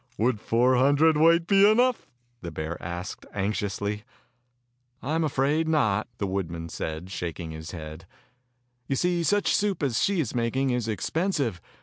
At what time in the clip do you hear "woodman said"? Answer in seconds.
6.25-7.03